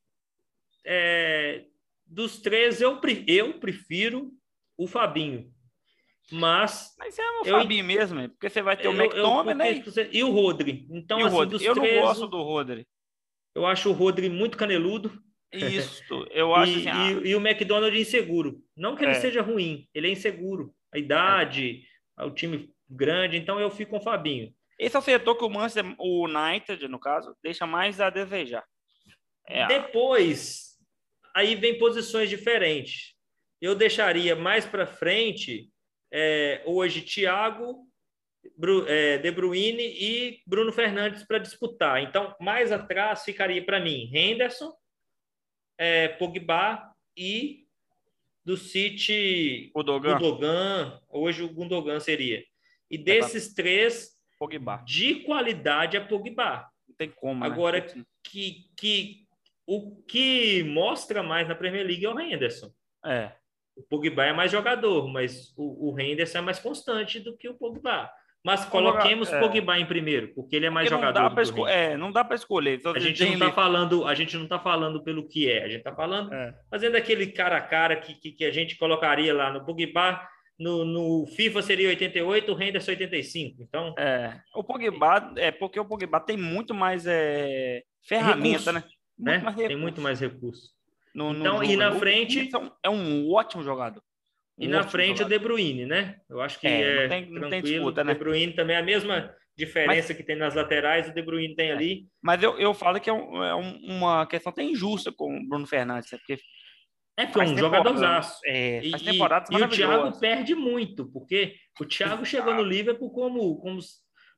[0.84, 1.64] é,
[2.06, 4.30] dos três, eu, eu prefiro
[4.76, 5.50] o Fabinho.
[6.30, 6.94] Mas.
[6.98, 10.08] Mas é o eu, Fabinho mesmo, porque você vai ter o McTominay né?
[10.12, 10.86] e o Rodri.
[10.90, 11.64] Então, e o assim, Rodri.
[11.64, 12.86] eu três, não gosto do Rodri.
[13.54, 15.12] Eu acho o Rodri muito caneludo.
[15.52, 17.20] Isso, eu acho e, assim, ah...
[17.22, 18.62] e, e, o McDonald inseguro.
[18.76, 19.20] Não que ele é.
[19.20, 20.74] seja ruim, ele é inseguro.
[20.92, 21.84] A idade,
[22.18, 22.24] é.
[22.24, 24.52] o time grande, então eu fico com o Fabinho.
[24.78, 28.64] Esse é o setor que o Manchester, o United, no caso, deixa mais a desejar.
[29.46, 29.66] É.
[29.66, 30.78] Depois,
[31.34, 33.14] aí vem posições diferentes.
[33.60, 35.70] Eu deixaria mais para frente
[36.12, 37.86] é, hoje Thiago,
[38.56, 42.02] Bru, é, De Bruyne e Bruno Fernandes para disputar.
[42.02, 44.72] Então, mais atrás ficaria para mim Henderson,
[45.82, 47.66] é, Pogba e
[48.44, 50.16] do City Gundogan.
[50.16, 51.00] Gundogan.
[51.08, 52.44] Hoje o Gundogan seria.
[52.88, 54.76] E é desses três, Pogba.
[54.86, 56.68] de qualidade é Pogba.
[56.86, 57.40] Não tem como.
[57.40, 57.46] Né?
[57.46, 58.04] Agora, né?
[58.22, 59.26] que, que
[59.66, 62.72] o que mostra mais na Premier League é o Henderson.
[63.04, 63.32] É.
[63.74, 67.54] O Pogba é mais jogador, mas o, o Henderson é mais constante do que o
[67.54, 68.08] Pogba.
[68.44, 69.38] Mas coloquemos é.
[69.38, 71.30] Pogba em primeiro, porque ele é mais porque jogador.
[71.30, 72.80] Não dá é, não dá para escolher.
[72.84, 75.78] a gente não está falando, a gente não tá falando pelo que é, a gente
[75.78, 76.52] está falando é.
[76.68, 80.20] fazendo aquele cara a cara que, que, que, a gente colocaria lá no Pogba.
[80.58, 83.62] No, no FIFA seria 88, o Henderson 85.
[83.62, 88.84] Então, é, o Pogba é porque o Pogba tem muito mais é, ferramenta, recurso, né?
[89.18, 89.68] Muito né?
[89.68, 90.70] Tem muito mais recurso.
[91.14, 92.50] No, então, no e na frente
[92.82, 94.02] é um ótimo jogador.
[94.58, 95.34] E na frente jogador.
[95.34, 96.16] o De Bruyne, né?
[96.28, 98.12] Eu acho que é, é não tem, não tem disputa, né?
[98.12, 101.22] O De Bruyne também é a mesma diferença mas, que tem nas laterais, o De
[101.22, 102.06] Bruyne tem é, ali.
[102.22, 105.66] Mas eu, eu falo que é, um, é uma questão até injusta com o Bruno
[105.66, 106.18] Fernandes, né?
[106.18, 106.42] porque
[107.16, 108.40] é, foi um jogadorzaço.
[108.46, 113.56] É, temporadas e, e o Thiago perde muito, porque o Thiago chegou no Liverpool como,
[113.60, 113.78] como,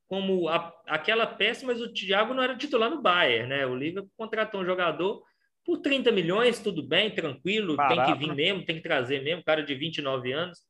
[0.06, 3.66] como a, aquela peça, mas o Thiago não era titular no Bayern, né?
[3.66, 5.22] O Liverpool contratou um jogador
[5.64, 8.34] por 30 milhões, tudo bem, tranquilo, Barato, tem que vir né?
[8.34, 10.60] mesmo, tem que trazer mesmo, cara de 29 anos,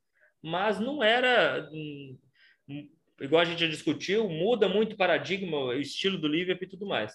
[0.42, 1.68] mas não era.
[1.72, 2.18] Hum,
[3.20, 6.87] igual a gente já discutiu, muda muito o paradigma, o estilo do Liverpool e tudo
[6.87, 7.12] mais.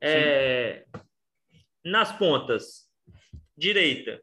[0.00, 0.84] É,
[1.84, 2.90] nas pontas,
[3.56, 4.20] direita,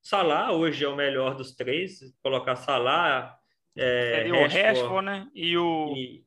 [0.00, 3.38] Salah hoje é o melhor dos três, colocar Salah,
[3.76, 5.28] é, Seria o Rashford, né?
[5.32, 6.24] E o e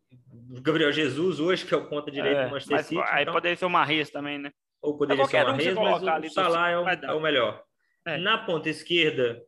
[0.62, 3.01] Gabriel Jesus hoje, que é o ponta direito é, do Manchester City.
[3.08, 3.34] Aí então...
[3.34, 4.51] poderia ser o Marres também, né?
[4.82, 7.63] Ou poderia ser uma Reis, mas o Salah é o, é o melhor.
[8.06, 8.17] É.
[8.17, 9.44] Na ponta esquerda.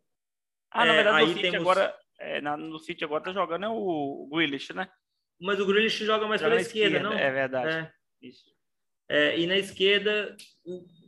[0.71, 1.61] Ah, na é, verdade, aí no temos...
[1.61, 4.87] agora, é, na, no City agora tá jogando é o Grealish, né?
[5.39, 7.17] Mas o Grealish joga mais joga pela esquerda, esquerda, não?
[7.17, 7.91] É verdade.
[8.21, 8.29] É.
[9.09, 10.35] É, e na esquerda,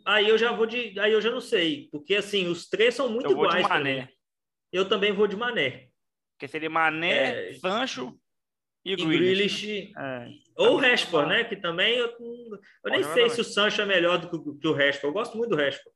[0.06, 3.10] aí eu já vou de, aí eu já não sei, porque assim os três são
[3.10, 4.10] muito eu iguais.
[4.72, 5.88] Eu também vou de Mané.
[6.34, 8.20] Porque seria Mané, Sancho
[8.86, 9.92] e, Grealish.
[9.98, 10.28] É.
[10.56, 11.44] Ou o Rashford, né?
[11.44, 14.74] Que também eu, eu nem sei se o Sancho é melhor do que, que o
[14.74, 15.08] Rashford.
[15.08, 15.96] Eu gosto muito do Rashford.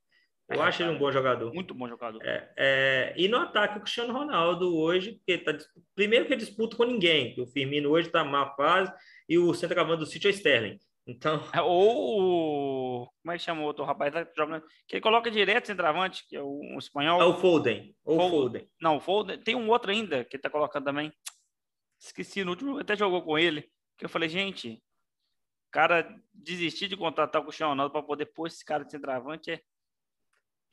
[0.49, 1.53] Eu é, acho ele um bom jogador.
[1.53, 2.19] Muito bom jogador.
[2.25, 5.55] É, é, e no ataque, o Cristiano Ronaldo hoje, porque tá,
[5.95, 8.91] primeiro que disputa com ninguém, que o Firmino hoje está má fase
[9.27, 10.79] e o centroavante do City é Sterling.
[11.05, 11.39] Então...
[11.53, 14.25] É, ou como é que chama o outro rapaz tá?
[14.87, 17.21] Que ele coloca direto centroavante, que é o um espanhol.
[17.21, 17.95] É o Foden.
[18.03, 18.31] Ou Foden.
[18.31, 18.69] Foden.
[18.81, 19.39] Não, o Foden.
[19.39, 21.13] Tem um outro ainda que está colocando também.
[21.99, 23.69] Esqueci no último, até jogou com ele.
[23.97, 24.81] Que eu falei, gente,
[25.71, 29.61] cara desistir de contratar o Cristiano Ronaldo para poder pôr esse cara de centroavante é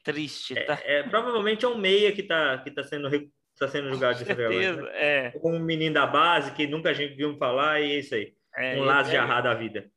[0.03, 0.79] triste, tá?
[0.85, 3.11] É, é, provavelmente é um meia que tá, que tá sendo
[3.59, 4.83] tá sendo jogado de centroavante.
[4.83, 4.91] Né?
[4.95, 5.31] É.
[5.33, 8.35] Como um menino da base que nunca a gente viu falar e é isso aí.
[8.55, 9.91] É, um laço de arrar da vida.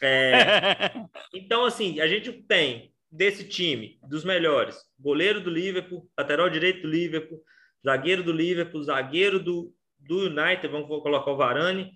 [0.00, 0.90] É,
[1.32, 6.88] então, assim, a gente tem desse time, dos melhores, goleiro do Liverpool, lateral direito do
[6.88, 7.42] Liverpool,
[7.84, 11.92] zagueiro do Liverpool, zagueiro do, do United, vamos colocar o Varane,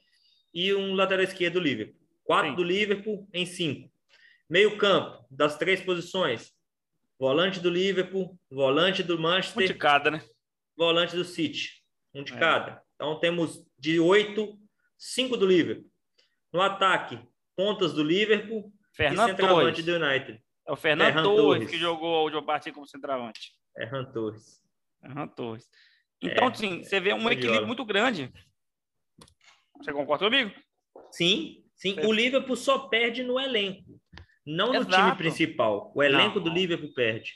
[0.52, 2.00] e um lateral esquerdo do Liverpool.
[2.24, 2.56] Quatro Sim.
[2.56, 3.90] do Liverpool em cinco.
[4.48, 6.52] Meio campo, das três posições.
[7.18, 9.64] Volante do Liverpool, volante do Manchester.
[9.64, 10.22] Um de cada, né?
[10.76, 11.82] Volante do City.
[12.14, 12.38] Um de é.
[12.38, 12.82] cada.
[12.94, 14.58] Então temos de oito,
[14.98, 15.90] cinco do Liverpool.
[16.52, 17.18] No ataque,
[17.54, 20.00] pontas do Liverpool Fernando e centroavante Torres.
[20.00, 20.42] do United.
[20.66, 23.52] É o Fernando Torres, Torres, que jogou a última partida como centroavante.
[23.74, 24.62] Fernando Torres.
[25.36, 25.70] Torres.
[26.22, 28.32] Então, é, sim, você vê um equilíbrio muito grande.
[29.78, 30.52] Você concorda comigo?
[31.10, 31.94] Sim, sim.
[31.98, 32.06] É.
[32.06, 34.00] O Liverpool só perde no elenco,
[34.44, 34.90] não Exato.
[34.90, 35.92] no time principal.
[35.94, 36.44] O elenco não.
[36.44, 37.34] do Liverpool perde.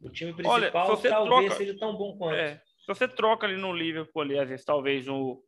[0.00, 2.34] O time principal Olha, talvez troca, seja tão bom quanto.
[2.36, 5.42] É, se você troca ali no Liverpool, ali, às vezes, talvez o,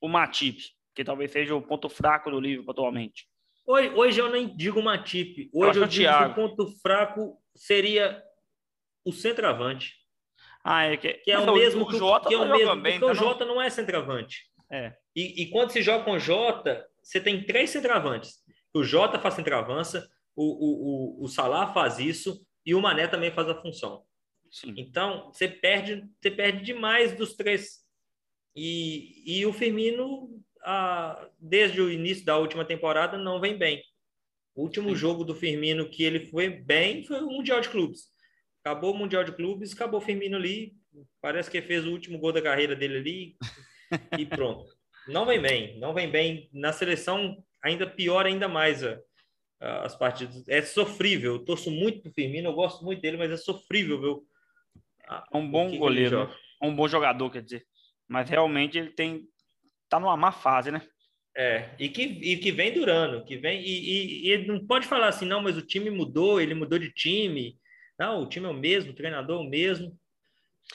[0.00, 0.60] o Matip,
[0.94, 3.26] que talvez seja o ponto fraco do Liverpool atualmente.
[3.66, 5.48] Hoje, hoje eu nem digo Matip.
[5.52, 8.22] Hoje eu, eu digo que o ponto fraco seria
[9.04, 9.94] o centroavante.
[10.64, 12.98] Ah, é que, que é o mesmo que o Jota que é o mesmo, bem,
[12.98, 13.56] porque o então Jota não...
[13.56, 14.46] não é centroavante.
[14.72, 14.94] É.
[15.14, 18.42] E, e, quando se joga com o Jota, você tem três centroavantes.
[18.72, 23.30] O Jota faz centroavança, o, o, o, o Salah faz isso e o Mané também
[23.30, 24.02] faz a função.
[24.50, 24.74] Sim.
[24.76, 27.84] Então, você perde, você perde demais dos três.
[28.56, 33.82] E, e o Firmino, a, desde o início da última temporada, não vem bem.
[34.54, 34.96] O último Sim.
[34.96, 38.13] jogo do Firmino que ele foi bem foi o Mundial de Clubes.
[38.64, 40.72] Acabou o Mundial de Clubes, acabou o Firmino ali.
[41.20, 43.36] Parece que fez o último gol da carreira dele ali
[44.18, 44.72] e pronto.
[45.06, 46.48] Não vem bem, não vem bem.
[46.50, 48.98] Na seleção, ainda pior ainda mais a,
[49.60, 50.48] a, as partidas.
[50.48, 51.34] É sofrível.
[51.34, 54.26] Eu torço muito pro Firmino, eu gosto muito dele, mas é sofrível, viu?
[55.10, 56.30] É um bom goleiro,
[56.62, 57.66] é um bom jogador, quer dizer.
[58.08, 59.28] Mas realmente ele tem
[59.90, 60.80] tá numa má fase, né?
[61.36, 65.08] É, e que, e que vem durando, que vem e, e, e não pode falar
[65.08, 67.58] assim, não, mas o time mudou, ele mudou de time,
[67.98, 69.98] não, o time é o mesmo, o treinador é o mesmo.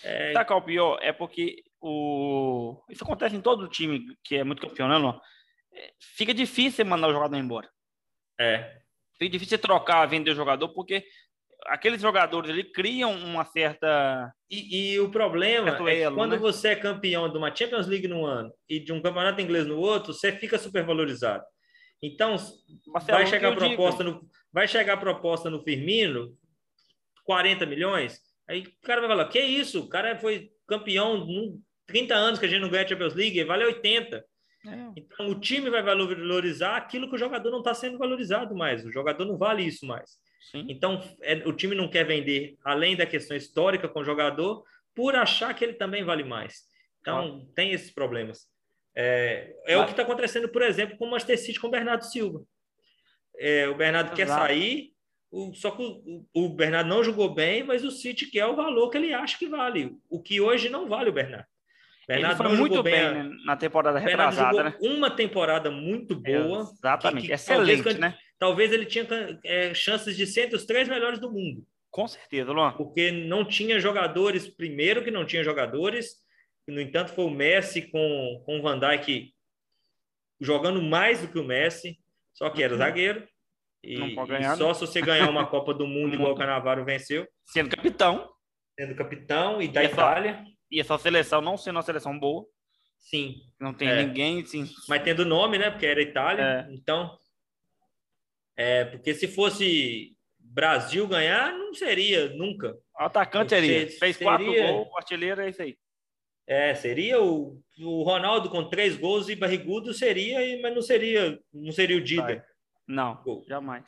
[0.03, 0.33] É...
[0.33, 0.99] Sabe qual é o pior?
[1.01, 2.81] É porque o...
[2.89, 5.19] isso acontece em todo time que é muito campeão, né, não?
[5.73, 7.69] É, fica difícil mandar o jogador embora.
[8.39, 8.79] É.
[9.17, 11.03] Fica difícil trocar, vender o jogador, porque
[11.65, 14.33] aqueles jogadores ali criam uma certa.
[14.49, 16.37] E, e o problema é que quando né?
[16.37, 19.77] você é campeão de uma Champions League no ano e de um campeonato inglês no
[19.77, 21.43] outro, você fica super valorizado.
[22.01, 22.37] Então,
[23.09, 24.21] vai chegar, proposta no,
[24.53, 26.33] vai chegar a proposta no Firmino,
[27.29, 29.81] 40 milhões, aí o cara vai falar: que isso?
[29.81, 31.27] O cara foi campeão
[31.85, 34.17] 30 anos que a gente não ganha a Champions League, vale 80.
[34.17, 34.69] É.
[34.95, 38.83] Então, o time vai valorizar aquilo que o jogador não está sendo valorizado mais.
[38.83, 40.17] O jogador não vale isso mais.
[40.51, 40.65] Sim.
[40.67, 44.63] Então, é, o time não quer vender, além da questão histórica com o jogador,
[44.95, 46.63] por achar que ele também vale mais.
[46.99, 47.51] Então, ah.
[47.53, 48.47] tem esses problemas.
[48.95, 52.05] É, é o que está acontecendo, por exemplo, com o Manchester City com o Bernardo
[52.05, 52.41] Silva.
[53.37, 54.17] É, o Bernardo Exato.
[54.17, 54.88] quer sair,
[55.31, 58.89] o, só que o, o, Bernardo não jogou bem, mas o City quer o valor
[58.89, 61.45] que ele acha que vale, o que hoje não vale o Bernardo.
[62.07, 64.77] Bernardo ele foi muito bem, bem né, na temporada retrasada, né?
[64.81, 66.61] Uma temporada muito boa.
[66.61, 68.17] Exatamente, que, que excelente, talvez, né?
[68.39, 69.05] Talvez ele tinha
[69.43, 71.63] é, chances de ser entre os três melhores do mundo.
[71.91, 72.71] Com certeza, Luan.
[72.71, 76.15] Porque não tinha jogadores, primeiro que não tinha jogadores,
[76.67, 79.31] no entanto foi o Messi com, com o Van Dijk
[80.41, 81.99] jogando mais do que o Messi,
[82.33, 82.79] só que era uhum.
[82.79, 83.27] zagueiro.
[83.83, 84.73] E, ganhar, e só né?
[84.73, 87.27] se você ganhar uma Copa do Mundo igual o Canavaro venceu.
[87.45, 88.29] Sendo capitão.
[88.77, 90.43] Sendo capitão e da e Itália.
[90.43, 92.45] Só, e essa seleção não sendo uma seleção boa.
[92.99, 93.35] Sim.
[93.59, 94.03] Não tem é.
[94.03, 94.69] ninguém, sim.
[94.87, 95.71] Mas tendo nome, né?
[95.71, 96.67] Porque era Itália.
[96.69, 96.73] É.
[96.73, 97.17] Então.
[98.57, 102.77] É, porque se fosse Brasil ganhar, não seria nunca.
[102.99, 103.87] O atacante seria.
[103.87, 104.17] Fez seria...
[104.19, 105.77] quatro gols, o artilheiro é isso aí.
[106.45, 111.71] É, seria o, o Ronaldo com três gols e barrigudo seria, mas não seria, não
[111.71, 112.43] seria o Dida.
[112.89, 113.85] Não, jamais.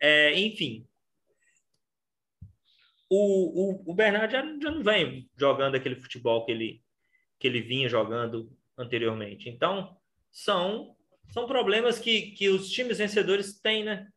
[0.00, 0.84] É, enfim,
[3.08, 6.82] o, o, o Bernardo já, já não vem jogando aquele futebol que ele,
[7.38, 9.48] que ele vinha jogando anteriormente.
[9.48, 9.96] Então,
[10.30, 10.96] são,
[11.28, 14.08] são problemas que, que os times vencedores têm, né?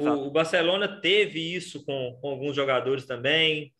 [0.00, 3.72] O, o, Barcelona teve isso com, com alguns jogadores também,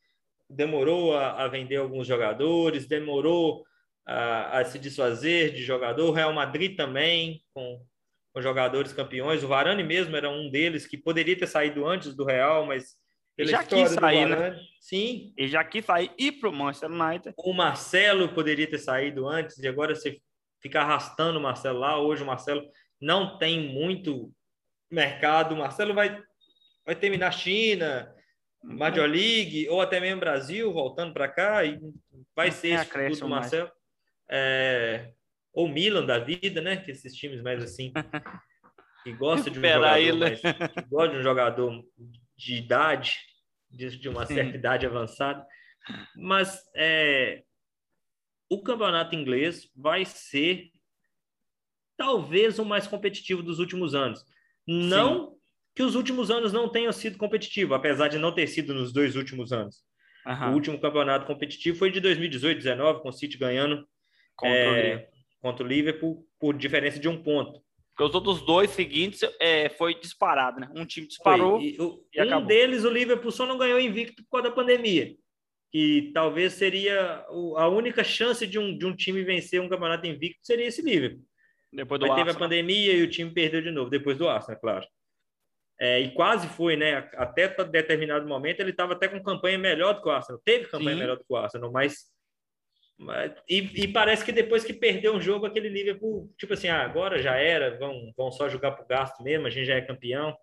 [0.49, 3.67] demorou a, a vender alguns jogadores, demorou
[4.07, 6.09] a, a, se desfazer de jogador.
[6.09, 7.85] O Real Madrid também, com,
[8.33, 9.43] com jogadores campeões.
[9.43, 12.97] O Varane mesmo era um deles que poderia ter saído antes do Real, mas
[13.37, 14.61] ele já quis sair, né?
[14.81, 15.33] Sim.
[15.37, 17.35] Ele já quis sair e para o Manchester United.
[17.39, 20.21] O Marcelo poderia ter saído antes e agora você
[20.61, 22.01] fica arrastando o Marcelo lá.
[22.01, 22.69] Hoje o Marcelo
[23.01, 24.33] não tem muito
[24.91, 25.55] mercado.
[25.55, 26.21] O Marcelo vai,
[26.85, 28.13] vai terminar China,
[28.63, 31.79] Major League ou até mesmo Brasil, voltando para cá e
[32.35, 33.71] vai ser esse do Marcelo.
[34.29, 35.13] É,
[35.53, 36.77] ou Milan da vida, né?
[36.77, 37.93] Que esses times mais assim
[39.03, 41.85] que gostam de um jogador, mais, que gosta de um jogador
[42.37, 43.19] de idade,
[43.71, 44.35] de, de uma Sim.
[44.35, 45.47] certa idade avançada.
[46.17, 47.43] Mas é,
[48.49, 50.71] o campeonato inglês vai ser
[51.97, 54.25] talvez o mais competitivo dos últimos anos.
[54.67, 55.37] Não Sim.
[55.75, 59.17] que os últimos anos não tenham sido competitivos, apesar de não ter sido nos dois
[59.17, 59.83] últimos anos.
[60.27, 60.51] Uhum.
[60.51, 63.89] O último campeonato competitivo foi de 2018-19, com o City ganhando
[64.37, 67.61] contra, é, o contra o Liverpool por diferença de um ponto.
[67.91, 70.71] Porque os outros dois seguintes é, foi disparado, né?
[70.75, 72.47] Um time disparou e, o, e um acabou.
[72.47, 75.17] deles, o Liverpool, só não ganhou invicto por causa da pandemia.
[75.73, 80.39] Que talvez seria a única chance de um, de um time vencer um campeonato invicto
[80.43, 81.25] seria esse Liverpool.
[81.73, 84.57] Depois do Mas teve a pandemia e o time perdeu de novo, depois do Arsenal,
[84.57, 84.87] é claro.
[85.81, 87.09] É, e quase foi, né?
[87.15, 90.41] Até determinado momento ele estava até com campanha melhor do que o Arsenal.
[90.45, 91.01] Teve campanha Sim.
[91.01, 92.07] melhor do que o Arsenal, mas
[93.49, 97.23] e, e, parece que depois que perdeu um jogo, aquele Liverpool, tipo assim, ah, agora
[97.23, 100.37] já era, vão, vão só jogar pro gasto mesmo, a gente já é campeão.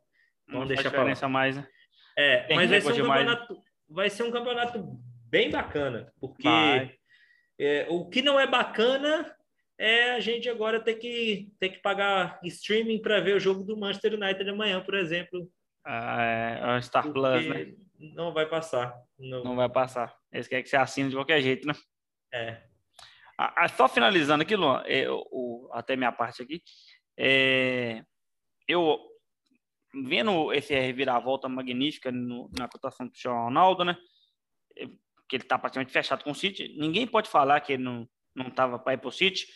[0.47, 1.67] Vamos Não deixar diferença mais, né?
[2.17, 6.47] É, Tem mas vai ser, um campeonato, vai ser um campeonato bem bacana, porque
[7.59, 9.35] é, o que não é bacana
[9.77, 13.75] é a gente agora ter que, ter que pagar streaming para ver o jogo do
[13.75, 15.49] Manchester United amanhã, por exemplo.
[15.83, 17.73] Ah, é, é Star Plus, né?
[17.99, 18.95] Não vai passar.
[19.19, 19.43] Não...
[19.43, 20.15] não vai passar.
[20.31, 21.73] Eles querem que você assine de qualquer jeito, né?
[22.33, 22.61] É.
[23.75, 26.61] só finalizando aqui, Luan, é, o, até minha parte aqui,
[27.17, 28.03] é,
[28.67, 28.99] eu
[30.05, 33.97] vendo esse reviravolta magnífica no, na cotação do Cristiano Ronaldo, né?
[35.27, 36.75] Que ele está praticamente fechado com o City.
[36.77, 39.47] Ninguém pode falar que ele não não estava para ir para o City,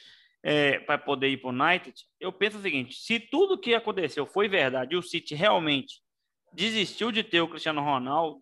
[0.42, 1.94] é, para poder ir para o United.
[2.20, 6.02] Eu penso o seguinte: se tudo que aconteceu foi verdade e o City realmente
[6.54, 8.42] desistiu de ter o Cristiano Ronaldo,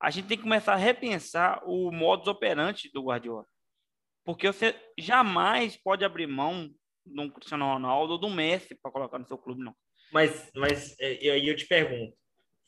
[0.00, 3.46] a gente tem que começar a repensar o modus operandi do Guardiola.
[4.24, 6.70] Porque você jamais pode abrir mão
[7.04, 9.74] de um Cristiano Ronaldo ou do Messi para colocar no seu clube, não.
[10.12, 12.16] Mas, mas é, aí eu te pergunto,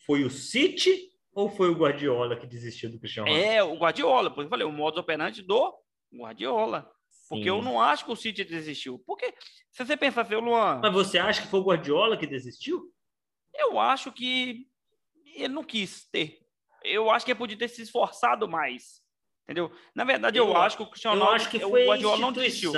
[0.07, 3.51] foi o City ou foi o Guardiola que desistiu do Cristiano Ronaldo?
[3.51, 5.79] É, o Guardiola, porque eu falei, o modus operandi do
[6.13, 6.91] Guardiola.
[7.29, 7.51] Porque Sim.
[7.51, 8.99] eu não acho que o City desistiu.
[9.07, 9.33] Porque
[9.71, 10.81] se você pensar assim, Luan...
[10.83, 12.93] Mas você acha que foi o Guardiola que desistiu?
[13.55, 14.67] Eu acho que
[15.37, 16.40] ele não quis ter.
[16.85, 19.01] Eu acho que ele podia ter se esforçado mais.
[19.45, 19.73] Entendeu?
[19.95, 21.33] Na verdade, eu, eu acho que o Cristiano Ronaldo.
[21.33, 22.73] Eu acho que foi o Guardiola não desistiu.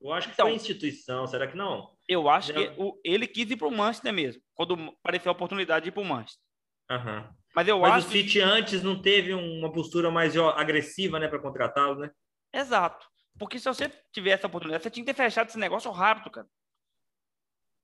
[0.00, 1.94] Eu acho que então, foi instituição, será que não?
[2.08, 4.74] Eu acho que o, ele quis ir para o Manchester mesmo, quando
[5.04, 6.42] apareceu a oportunidade de ir para o Manchester.
[6.90, 7.28] Uhum.
[7.54, 8.08] Mas eu Mas acho.
[8.08, 8.40] o City que...
[8.40, 12.10] antes não teve uma postura mais agressiva, né, para contratá-lo, né?
[12.52, 13.06] Exato.
[13.38, 16.48] Porque se você tivesse a oportunidade, você tinha que ter fechado esse negócio rápido, cara.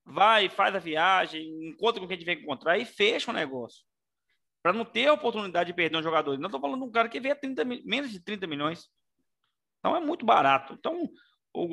[0.04, 3.84] Vai, faz a viagem, encontra com quem tiver que encontrar e fecha o negócio.
[4.66, 6.36] Para não ter a oportunidade de perder um jogador.
[6.40, 8.88] Não estou falando de um cara que vê 30, menos de 30 milhões.
[9.78, 10.74] Então é muito barato.
[10.76, 11.08] Então,
[11.54, 11.68] o,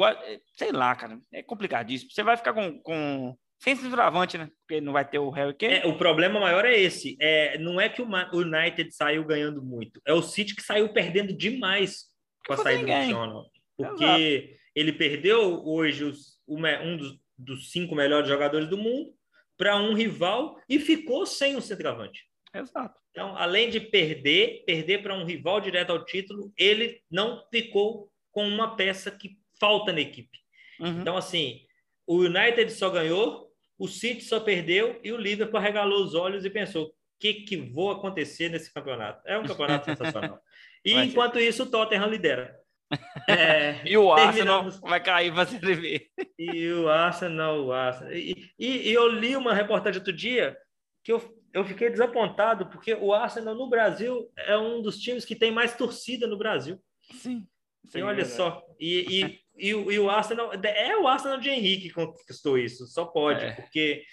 [0.56, 2.12] sei lá, cara, é complicadíssimo.
[2.12, 4.48] Você vai ficar com, com sem centroavante, né?
[4.60, 5.74] Porque não vai ter o Harry Kane.
[5.74, 7.18] É, o problema maior é esse.
[7.20, 10.00] É, não é que o United saiu ganhando muito.
[10.06, 12.12] É o City que saiu perdendo demais
[12.46, 12.96] com a saída ninguém.
[12.96, 13.46] do Cristiano.
[13.76, 14.60] Porque Exato.
[14.76, 19.16] ele perdeu hoje os, um dos, dos, cinco melhores jogadores do mundo
[19.58, 22.32] para um rival e ficou sem o centroavante.
[22.54, 23.00] Exato.
[23.12, 28.48] Então, além de perder, perder para um rival direto ao título, ele não ficou com
[28.48, 30.40] uma peça que falta na equipe.
[30.80, 31.02] Uhum.
[31.02, 31.62] Então, assim,
[32.06, 36.50] o United só ganhou, o City só perdeu e o Liverpool regalou os olhos e
[36.50, 39.22] pensou: o que, que vou acontecer nesse campeonato?
[39.26, 40.40] É um campeonato sensacional.
[40.84, 42.60] E Vai enquanto isso, o Tottenham lidera.
[43.28, 46.12] É, e o Arsenal vai cair para Série B.
[46.38, 48.14] E o Arsenal, o Arsenal.
[48.14, 50.56] E, e, e, eu li uma reportagem outro dia
[51.04, 51.20] que eu,
[51.54, 55.78] eu fiquei desapontado, porque o Arsenal no Brasil é um dos times que tem mais
[55.78, 56.80] torcida no Brasil.
[57.14, 57.48] Sim.
[57.94, 61.50] E olha é só, e, e, e, o, e, o Arsenal, é o Arsenal de
[61.50, 63.52] Henrique que conquistou isso, só pode, é.
[63.52, 64.04] porque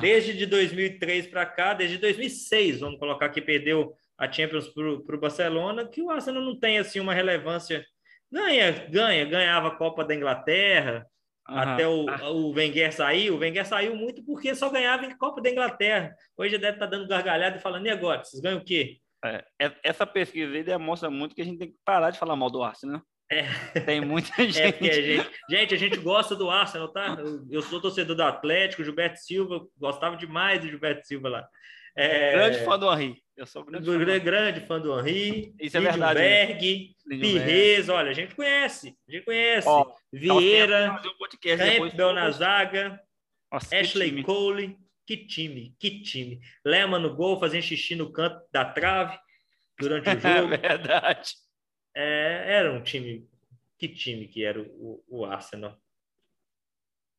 [0.00, 5.20] desde de 2003 para cá, desde 2006, vamos colocar que perdeu a Champions para o
[5.20, 7.84] Barcelona, que o Arsenal não tem assim uma relevância.
[8.30, 11.06] Ganha, ganha, ganhava a Copa da Inglaterra,
[11.48, 11.58] uhum.
[11.58, 13.30] até o, o Wenger sair.
[13.30, 16.14] O Wenger saiu muito porque só ganhava em Copa da Inglaterra.
[16.36, 18.24] Hoje deve estar tá dando gargalhada e falando, e agora?
[18.24, 18.98] Vocês ganham o quê?
[19.24, 19.44] É,
[19.82, 22.62] essa pesquisa aí demonstra muito que a gente tem que parar de falar mal do
[22.62, 23.02] Arsenal.
[23.30, 23.80] É.
[23.80, 24.84] Tem muita gente.
[24.84, 25.30] É a gente.
[25.50, 27.16] Gente, a gente gosta do Arsenal, tá?
[27.50, 31.48] Eu sou torcedor do Atlético, Gilberto Silva, gostava demais do Gilberto Silva lá.
[31.96, 32.32] É...
[32.32, 33.22] Grande fã do Henri.
[33.36, 34.20] Eu sou grande, fã do...
[34.24, 35.54] grande fã do Henri.
[35.60, 36.18] Isso é verdade.
[36.18, 38.96] Berg, Pirrez, olha, a gente conhece.
[39.06, 39.68] A gente conhece.
[39.68, 40.98] Ó, Vieira,
[41.42, 42.98] Campbell na zaga,
[43.52, 44.78] Nossa, Ashley Cole.
[45.06, 46.40] Que time, que time.
[46.64, 49.16] Lema no gol, fazendo xixi no canto da trave
[49.78, 50.54] durante o é jogo.
[50.54, 51.34] É verdade.
[51.94, 53.28] É, era um time.
[53.78, 55.78] Que time que era o, o Arsenal?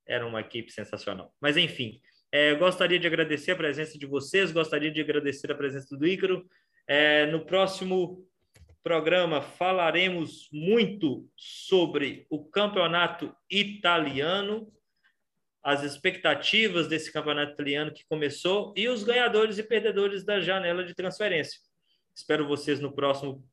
[0.06, 1.34] Era uma equipe sensacional.
[1.40, 2.02] Mas, enfim,
[2.32, 6.46] é, gostaria de agradecer a presença de vocês, gostaria de agradecer a presença do Ícaro.
[6.88, 8.28] É, no próximo
[8.84, 14.72] programa falaremos muito sobre o campeonato italiano,
[15.62, 20.96] as expectativas desse campeonato italiano que começou e os ganhadores e perdedores da janela de
[20.96, 21.60] transferência.
[22.16, 23.44] Espero vocês no próximo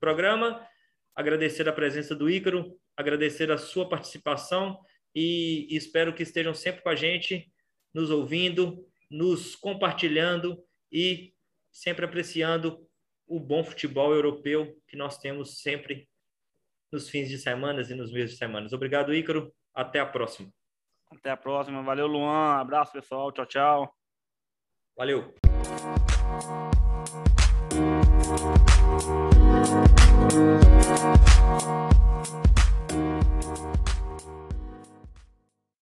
[0.00, 0.66] programa.
[1.14, 4.80] Agradecer a presença do Ícaro, agradecer a sua participação
[5.14, 7.48] e espero que estejam sempre com a gente,
[7.94, 11.32] nos ouvindo, nos compartilhando e
[11.70, 12.86] sempre apreciando
[13.26, 16.08] o bom futebol europeu que nós temos sempre
[16.90, 18.72] nos fins de semanas e nos meses de semanas.
[18.72, 19.52] Obrigado, Ícaro.
[19.74, 20.52] Até a próxima.
[21.10, 21.82] Até a próxima.
[21.82, 22.56] Valeu, Luan.
[22.56, 23.32] Abraço, pessoal.
[23.32, 23.96] Tchau, tchau.
[24.96, 25.32] Valeu.